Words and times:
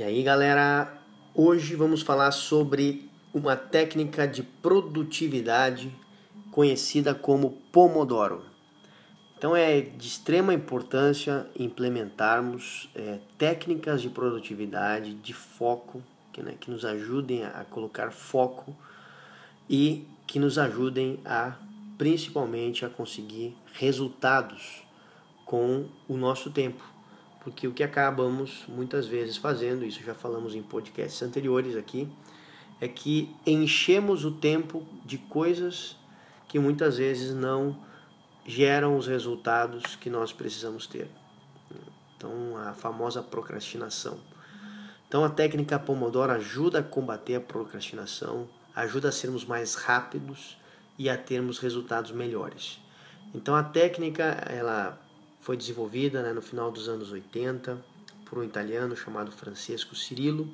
E 0.00 0.02
aí, 0.02 0.22
galera, 0.22 0.98
hoje 1.34 1.76
vamos 1.76 2.00
falar 2.00 2.30
sobre 2.30 3.10
uma 3.34 3.54
técnica 3.54 4.26
de 4.26 4.42
produtividade 4.42 5.94
conhecida 6.50 7.14
como 7.14 7.58
Pomodoro. 7.70 8.42
Então 9.36 9.54
é 9.54 9.82
de 9.82 10.08
extrema 10.08 10.54
importância 10.54 11.46
implementarmos 11.54 12.88
é, 12.94 13.18
técnicas 13.36 14.00
de 14.00 14.08
produtividade, 14.08 15.12
de 15.12 15.34
foco, 15.34 16.02
que, 16.32 16.40
né, 16.40 16.54
que 16.58 16.70
nos 16.70 16.86
ajudem 16.86 17.44
a 17.44 17.62
colocar 17.64 18.10
foco 18.10 18.74
e 19.68 20.08
que 20.26 20.38
nos 20.38 20.56
ajudem 20.56 21.20
a 21.26 21.56
principalmente 21.98 22.86
a 22.86 22.88
conseguir 22.88 23.54
resultados 23.74 24.82
com 25.44 25.84
o 26.08 26.16
nosso 26.16 26.50
tempo 26.50 26.82
porque 27.42 27.66
o 27.66 27.72
que 27.72 27.82
acabamos 27.82 28.64
muitas 28.68 29.06
vezes 29.06 29.36
fazendo, 29.36 29.84
isso 29.84 30.02
já 30.02 30.14
falamos 30.14 30.54
em 30.54 30.62
podcasts 30.62 31.22
anteriores 31.22 31.76
aqui, 31.76 32.08
é 32.80 32.88
que 32.88 33.34
enchemos 33.46 34.24
o 34.24 34.30
tempo 34.30 34.86
de 35.04 35.18
coisas 35.18 35.96
que 36.48 36.58
muitas 36.58 36.98
vezes 36.98 37.34
não 37.34 37.76
geram 38.46 38.96
os 38.96 39.06
resultados 39.06 39.96
que 39.96 40.10
nós 40.10 40.32
precisamos 40.32 40.86
ter. 40.86 41.08
Então, 42.16 42.56
a 42.56 42.74
famosa 42.74 43.22
procrastinação. 43.22 44.18
Então, 45.08 45.24
a 45.24 45.30
técnica 45.30 45.78
Pomodoro 45.78 46.32
ajuda 46.32 46.80
a 46.80 46.82
combater 46.82 47.36
a 47.36 47.40
procrastinação, 47.40 48.48
ajuda 48.74 49.08
a 49.08 49.12
sermos 49.12 49.44
mais 49.44 49.74
rápidos 49.74 50.58
e 50.98 51.08
a 51.08 51.16
termos 51.16 51.58
resultados 51.58 52.10
melhores. 52.10 52.78
Então, 53.34 53.54
a 53.54 53.62
técnica, 53.62 54.24
ela 54.48 55.00
foi 55.40 55.56
desenvolvida 55.56 56.22
né, 56.22 56.32
no 56.32 56.42
final 56.42 56.70
dos 56.70 56.88
anos 56.88 57.10
80 57.10 57.82
por 58.26 58.38
um 58.38 58.44
italiano 58.44 58.96
chamado 58.96 59.32
Francesco 59.32 59.96
Cirillo 59.96 60.48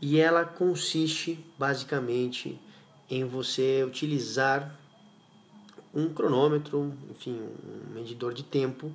e 0.00 0.20
ela 0.20 0.44
consiste 0.44 1.44
basicamente 1.58 2.58
em 3.10 3.24
você 3.24 3.82
utilizar 3.84 4.78
um 5.94 6.12
cronômetro, 6.12 6.94
enfim, 7.10 7.32
um 7.32 7.94
medidor 7.94 8.32
de 8.32 8.44
tempo 8.44 8.92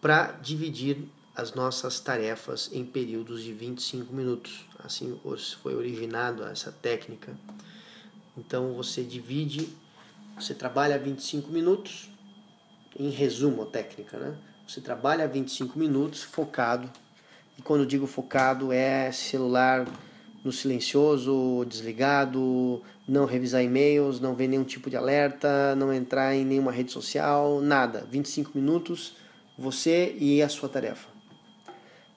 para 0.00 0.32
dividir 0.32 0.98
as 1.34 1.52
nossas 1.52 1.98
tarefas 1.98 2.70
em 2.72 2.84
períodos 2.84 3.42
de 3.42 3.52
25 3.52 4.14
minutos. 4.14 4.64
Assim 4.78 5.18
foi 5.60 5.74
originado 5.74 6.44
essa 6.44 6.70
técnica. 6.70 7.36
Então 8.38 8.72
você 8.74 9.02
divide, 9.02 9.68
você 10.36 10.54
trabalha 10.54 10.98
25 10.98 11.50
minutos 11.50 12.13
em 12.98 13.10
resumo 13.10 13.62
a 13.62 13.66
técnica, 13.66 14.18
né? 14.18 14.34
Você 14.66 14.80
trabalha 14.80 15.28
25 15.28 15.78
minutos 15.78 16.22
focado. 16.22 16.90
E 17.58 17.62
quando 17.62 17.86
digo 17.86 18.06
focado 18.06 18.72
é 18.72 19.12
celular 19.12 19.86
no 20.44 20.52
silencioso, 20.52 21.64
desligado, 21.68 22.82
não 23.06 23.24
revisar 23.24 23.62
e-mails, 23.62 24.20
não 24.20 24.34
ver 24.34 24.48
nenhum 24.48 24.64
tipo 24.64 24.90
de 24.90 24.96
alerta, 24.96 25.74
não 25.76 25.92
entrar 25.92 26.34
em 26.34 26.44
nenhuma 26.44 26.72
rede 26.72 26.92
social, 26.92 27.60
nada. 27.60 28.06
25 28.10 28.52
minutos 28.54 29.16
você 29.56 30.14
e 30.18 30.42
a 30.42 30.48
sua 30.48 30.68
tarefa. 30.68 31.08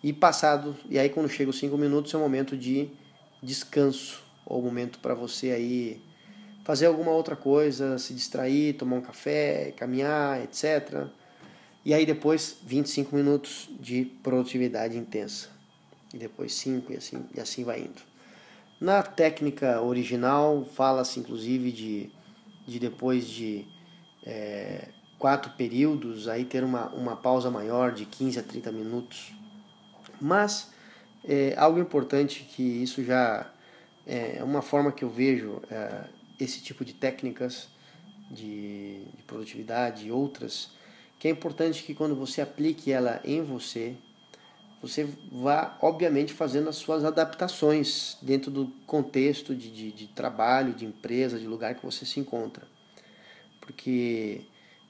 E 0.03 0.11
passado, 0.14 0.75
e 0.89 0.98
aí 0.98 1.09
quando 1.09 1.30
chega 1.30 1.50
os 1.50 1.59
5 1.59 1.78
minutos 1.78 2.14
é 2.14 2.17
o 2.17 2.20
momento 2.20 2.58
de 2.58 2.89
descanso, 3.42 4.22
ou 4.45 4.61
momento 4.61 5.00
para 5.00 5.14
você 5.14 5.52
aí 5.52 6.02
fazer 6.68 6.88
alguma 6.88 7.12
outra 7.12 7.34
coisa, 7.34 7.98
se 7.98 8.14
distrair, 8.14 8.73
tomar 8.73 8.98
um 8.98 9.02
café, 9.02 9.73
caminhar, 9.78 10.44
etc. 10.44 11.08
E 11.86 11.94
aí 11.94 12.06
depois 12.06 12.58
25 12.62 13.16
minutos 13.16 13.70
de 13.80 14.04
produtividade 14.22 14.98
intensa. 14.98 15.48
E 16.14 16.18
depois 16.18 16.54
5 16.56 16.92
e 16.92 16.98
assim, 16.98 17.26
e 17.34 17.40
assim 17.40 17.64
vai 17.64 17.80
indo. 17.80 18.02
Na 18.82 19.02
técnica 19.02 19.82
original 19.82 20.66
fala-se 20.66 21.22
inclusive 21.22 21.72
de, 21.72 22.11
de 22.67 22.80
depois 22.80 23.26
de 23.26 23.66
é, 24.26 24.89
quatro 25.17 25.54
períodos 25.54 26.28
aí 26.28 26.44
ter 26.44 26.66
uma, 26.66 26.89
uma 26.89 27.16
pausa 27.16 27.49
maior 27.49 27.94
de 27.94 28.04
15 28.04 28.39
a 28.39 28.44
30 28.44 28.73
minutos. 28.73 29.32
Mas 30.20 30.70
é, 31.23 31.55
algo 31.58 31.80
importante 31.80 32.44
que 32.44 32.61
isso 32.61 33.02
já 33.05 33.49
é 34.05 34.44
uma 34.44 34.61
forma 34.61 34.92
que 34.92 35.05
eu 35.05 35.10
vejo 35.10 35.61
é, 35.72 36.17
esse 36.39 36.61
tipo 36.61 36.86
de 36.86 36.93
técnicas 36.93 37.67
de, 38.30 39.05
de 39.15 39.23
produtividade 39.23 40.08
e 40.08 40.11
outras, 40.11 40.71
que 41.20 41.27
é 41.27 41.31
importante 41.31 41.83
que 41.83 41.95
quando 41.95 42.15
você 42.15 42.42
aplique 42.42 42.92
ela 42.92 43.20
em 43.23 43.42
você, 43.42 43.95
você 44.81 45.08
vá, 45.31 45.77
obviamente, 45.81 46.33
fazendo 46.33 46.70
as 46.70 46.75
suas 46.75 47.03
adaptações 47.03 48.17
dentro 48.21 48.52
do 48.52 48.67
contexto 48.86 49.55
de, 49.55 49.71
de, 49.71 49.92
de, 49.92 50.08
trabalho, 50.08 50.73
de 50.73 50.86
empresa, 50.86 51.39
de 51.39 51.48
lugar 51.48 51.75
que 51.75 51.86
você 51.86 52.05
se 52.05 52.20
encontra. 52.20 52.67
Porque 53.59 54.42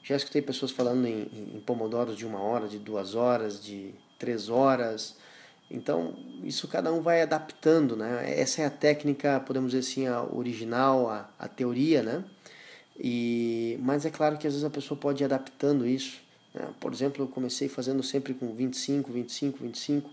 já 0.03 0.15
escutei 0.15 0.41
pessoas 0.41 0.71
falando 0.71 1.05
em, 1.05 1.55
em 1.55 1.61
pomodoros 1.65 2.17
de 2.17 2.25
uma 2.25 2.39
hora, 2.39 2.67
de 2.67 2.77
duas 2.77 3.15
horas, 3.15 3.63
de 3.63 3.93
três 4.19 4.49
horas, 4.49 5.17
então, 5.69 6.15
isso 6.43 6.67
cada 6.67 6.91
um 6.93 7.01
vai 7.01 7.21
adaptando, 7.21 7.95
né? 7.95 8.39
Essa 8.39 8.61
é 8.61 8.65
a 8.65 8.69
técnica, 8.69 9.39
podemos 9.41 9.71
dizer 9.71 9.89
assim, 9.89 10.07
a 10.07 10.23
original, 10.23 11.09
a, 11.09 11.29
a 11.37 11.47
teoria, 11.47 12.01
né? 12.01 12.23
E, 12.97 13.77
mas 13.81 14.05
é 14.05 14.09
claro 14.09 14.37
que 14.37 14.47
às 14.47 14.53
vezes 14.53 14.65
a 14.65 14.69
pessoa 14.69 14.99
pode 14.99 15.23
ir 15.23 15.25
adaptando 15.25 15.85
isso. 15.85 16.19
Né? 16.53 16.67
Por 16.79 16.93
exemplo, 16.93 17.23
eu 17.23 17.27
comecei 17.27 17.67
fazendo 17.67 18.01
sempre 18.01 18.33
com 18.33 18.53
25, 18.53 19.11
25, 19.11 19.57
25. 19.59 20.09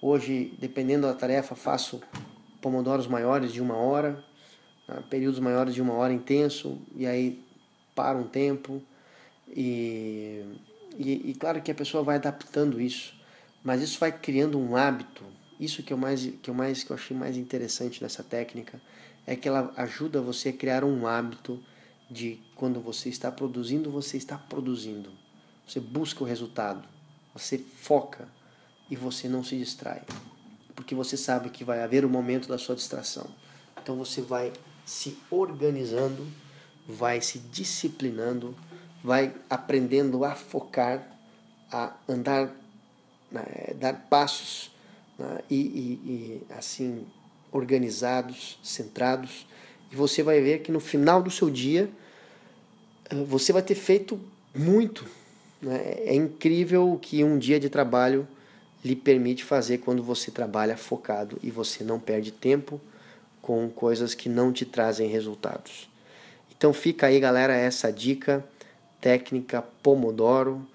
Hoje, 0.00 0.54
dependendo 0.60 1.06
da 1.06 1.14
tarefa, 1.14 1.54
faço 1.54 2.00
pomodoros 2.60 3.06
maiores 3.06 3.52
de 3.52 3.60
uma 3.60 3.76
hora, 3.76 4.22
né? 4.86 5.02
períodos 5.08 5.40
maiores 5.40 5.74
de 5.74 5.82
uma 5.82 5.94
hora 5.94 6.12
intenso, 6.12 6.78
e 6.94 7.06
aí 7.06 7.42
para 7.94 8.18
um 8.18 8.24
tempo. 8.24 8.82
E, 9.48 10.44
e, 10.98 11.30
e 11.30 11.34
claro 11.34 11.60
que 11.62 11.70
a 11.70 11.74
pessoa 11.74 12.04
vai 12.04 12.16
adaptando 12.16 12.80
isso. 12.80 13.23
Mas 13.64 13.80
isso 13.80 13.98
vai 13.98 14.12
criando 14.12 14.58
um 14.58 14.76
hábito. 14.76 15.24
Isso 15.58 15.82
que 15.82 15.92
eu 15.92 15.96
mais 15.96 16.30
que 16.42 16.50
eu 16.50 16.54
mais 16.54 16.84
que 16.84 16.90
eu 16.90 16.96
achei 16.96 17.16
mais 17.16 17.36
interessante 17.38 18.02
nessa 18.02 18.22
técnica 18.22 18.80
é 19.26 19.34
que 19.34 19.48
ela 19.48 19.72
ajuda 19.76 20.20
você 20.20 20.50
a 20.50 20.52
criar 20.52 20.84
um 20.84 21.06
hábito 21.06 21.58
de 22.10 22.38
quando 22.54 22.78
você 22.80 23.08
está 23.08 23.32
produzindo, 23.32 23.90
você 23.90 24.18
está 24.18 24.36
produzindo. 24.36 25.10
Você 25.66 25.80
busca 25.80 26.22
o 26.22 26.26
resultado. 26.26 26.86
Você 27.32 27.56
foca 27.58 28.28
e 28.90 28.94
você 28.94 29.28
não 29.28 29.42
se 29.42 29.56
distrai. 29.56 30.02
Porque 30.74 30.94
você 30.94 31.16
sabe 31.16 31.48
que 31.48 31.64
vai 31.64 31.82
haver 31.82 32.04
o 32.04 32.08
um 32.08 32.10
momento 32.10 32.46
da 32.46 32.58
sua 32.58 32.74
distração. 32.74 33.26
Então 33.82 33.96
você 33.96 34.20
vai 34.20 34.52
se 34.84 35.16
organizando, 35.30 36.26
vai 36.86 37.22
se 37.22 37.38
disciplinando, 37.38 38.54
vai 39.02 39.34
aprendendo 39.48 40.24
a 40.24 40.34
focar, 40.34 41.02
a 41.72 41.94
andar 42.06 42.54
né, 43.30 43.74
dar 43.76 43.94
passos 44.08 44.70
né, 45.18 45.40
e, 45.50 45.56
e, 45.56 46.10
e, 46.10 46.42
assim 46.56 47.06
organizados, 47.50 48.58
centrados, 48.62 49.46
e 49.92 49.96
você 49.96 50.22
vai 50.22 50.40
ver 50.40 50.60
que 50.62 50.72
no 50.72 50.80
final 50.80 51.22
do 51.22 51.30
seu 51.30 51.48
dia 51.48 51.88
eh, 53.08 53.24
você 53.24 53.52
vai 53.52 53.62
ter 53.62 53.76
feito 53.76 54.18
muito. 54.52 55.06
Né? 55.62 55.80
É 55.98 56.14
incrível 56.14 56.92
o 56.92 56.98
que 56.98 57.22
um 57.22 57.38
dia 57.38 57.60
de 57.60 57.68
trabalho 57.68 58.26
lhe 58.84 58.96
permite 58.96 59.44
fazer 59.44 59.78
quando 59.78 60.02
você 60.02 60.30
trabalha 60.30 60.76
focado 60.76 61.38
e 61.42 61.50
você 61.50 61.84
não 61.84 62.00
perde 62.00 62.32
tempo 62.32 62.80
com 63.40 63.70
coisas 63.70 64.14
que 64.14 64.28
não 64.28 64.52
te 64.52 64.64
trazem 64.64 65.08
resultados. 65.08 65.88
Então 66.56 66.72
fica 66.72 67.06
aí, 67.06 67.20
galera, 67.20 67.54
essa 67.54 67.92
dica 67.92 68.44
técnica 69.00 69.62
Pomodoro 69.82 70.66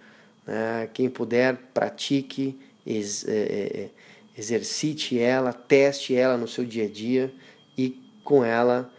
né? 0.45 0.89
Quem 0.94 1.09
puder, 1.09 1.55
pratique, 1.73 2.59
ex, 2.85 3.27
é, 3.27 3.31
é, 3.31 3.80
é, 3.81 3.89
exercite 4.38 5.19
ela, 5.19 5.53
teste 5.53 6.15
ela 6.15 6.38
no 6.38 6.47
seu 6.47 6.65
dia 6.65 6.86
a 6.86 6.89
dia 6.89 7.33
e 7.77 8.01
com 8.24 8.44
ela, 8.44 8.91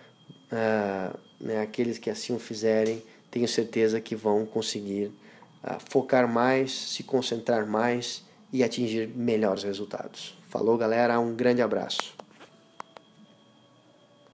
ah, 0.51 1.17
né, 1.41 1.61
aqueles 1.61 1.99
que 1.99 2.11
assim 2.11 2.35
o 2.35 2.39
fizerem, 2.39 3.03
tenho 3.31 3.49
certeza 3.49 4.01
que 4.01 4.15
vão 4.15 4.45
conseguir 4.45 5.11
ah, 5.63 5.79
focar 5.79 6.29
mais, 6.29 6.73
se 6.73 7.03
concentrar 7.03 7.67
mais 7.67 8.25
e 8.53 8.63
atingir 8.65 9.09
melhores 9.09 9.63
resultados. 9.63 10.39
Falou, 10.49 10.77
galera, 10.77 11.19
um 11.21 11.35
grande 11.35 11.63
abraço. 11.63 12.20